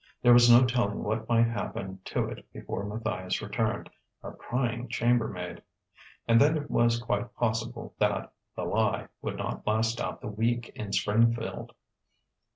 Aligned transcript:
There 0.23 0.33
was 0.33 0.49
no 0.49 0.65
telling 0.65 1.03
what 1.03 1.29
might 1.29 1.45
happen 1.45 1.99
to 2.05 2.23
it 2.27 2.51
before 2.51 2.83
Matthias 2.83 3.39
returned. 3.39 3.87
A 4.23 4.31
prying 4.31 4.87
chambermaid.... 4.87 5.61
And 6.27 6.41
then 6.41 6.57
it 6.57 6.71
was 6.71 6.99
quite 7.03 7.35
possible 7.35 7.93
that 7.99 8.33
"The 8.55 8.63
Lie" 8.63 9.09
would 9.21 9.37
not 9.37 9.67
last 9.67 10.01
out 10.01 10.19
the 10.19 10.27
week 10.27 10.69
in 10.69 10.91
Springfield. 10.91 11.75